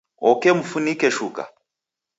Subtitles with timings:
[0.29, 1.43] Oke mufunike shuka